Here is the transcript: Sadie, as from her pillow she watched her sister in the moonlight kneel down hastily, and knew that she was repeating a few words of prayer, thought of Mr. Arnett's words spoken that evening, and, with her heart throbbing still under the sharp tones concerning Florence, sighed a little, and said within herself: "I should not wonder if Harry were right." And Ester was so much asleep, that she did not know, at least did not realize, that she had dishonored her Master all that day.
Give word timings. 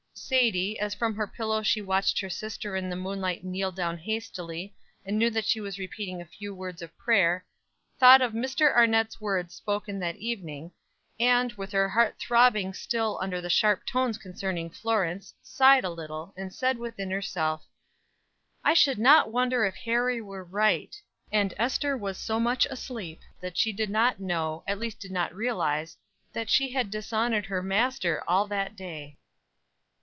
Sadie, 0.13 0.77
as 0.79 0.93
from 0.93 1.15
her 1.15 1.25
pillow 1.25 1.61
she 1.63 1.81
watched 1.81 2.19
her 2.21 2.29
sister 2.29 2.75
in 2.75 2.89
the 2.91 2.95
moonlight 2.95 3.43
kneel 3.43 3.71
down 3.71 3.97
hastily, 3.97 4.75
and 5.03 5.17
knew 5.17 5.29
that 5.31 5.45
she 5.45 5.59
was 5.59 5.79
repeating 5.79 6.21
a 6.21 6.25
few 6.25 6.53
words 6.53 6.81
of 6.83 6.95
prayer, 6.97 7.43
thought 7.99 8.21
of 8.21 8.31
Mr. 8.33 8.71
Arnett's 8.73 9.19
words 9.19 9.55
spoken 9.55 9.99
that 9.99 10.17
evening, 10.17 10.71
and, 11.19 11.53
with 11.53 11.71
her 11.71 11.89
heart 11.89 12.17
throbbing 12.19 12.71
still 12.71 13.17
under 13.21 13.41
the 13.41 13.49
sharp 13.49 13.85
tones 13.85 14.17
concerning 14.19 14.69
Florence, 14.69 15.33
sighed 15.41 15.83
a 15.83 15.89
little, 15.89 16.33
and 16.37 16.53
said 16.53 16.77
within 16.77 17.09
herself: 17.09 17.65
"I 18.63 18.73
should 18.75 18.99
not 18.99 19.31
wonder 19.31 19.65
if 19.65 19.75
Harry 19.85 20.21
were 20.21 20.43
right." 20.43 20.95
And 21.31 21.53
Ester 21.57 21.97
was 21.97 22.17
so 22.17 22.39
much 22.39 22.65
asleep, 22.67 23.21
that 23.41 23.57
she 23.57 23.73
did 23.73 23.89
not 23.89 24.19
know, 24.19 24.63
at 24.67 24.79
least 24.79 24.99
did 24.99 25.11
not 25.11 25.33
realize, 25.35 25.97
that 26.31 26.49
she 26.49 26.71
had 26.71 26.91
dishonored 26.91 27.47
her 27.47 27.63
Master 27.63 28.23
all 28.27 28.45
that 28.47 28.75
day. 28.75 29.17